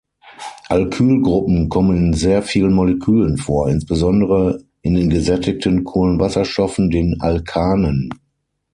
Alkylgruppen 0.69 1.69
kommen 1.69 1.95
in 1.95 2.13
sehr 2.15 2.41
vielen 2.41 2.73
Molekülen 2.73 3.37
vor, 3.37 3.69
insbesondere 3.69 4.63
in 4.81 4.95
den 4.95 5.11
gesättigten 5.11 5.83
Kohlenwasserstoffen, 5.83 6.89
den 6.89 7.17
Alkanen. 7.19 8.09